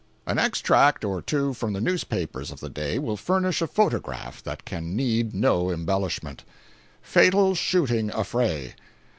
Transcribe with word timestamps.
An 0.25 0.39
extract 0.39 1.05
or 1.05 1.21
two 1.21 1.53
from 1.53 1.73
the 1.73 1.79
newspapers 1.79 2.49
of 2.49 2.59
the 2.59 2.71
day 2.71 2.97
will 2.97 3.15
furnish 3.17 3.61
a 3.61 3.67
photograph 3.67 4.41
that 4.41 4.65
can 4.65 4.95
need 4.95 5.35
no 5.35 5.69
embellishment: 5.69 6.43
FATAL 7.03 7.53
SHOOTING 7.53 8.09
AFFRAY. 8.09 8.73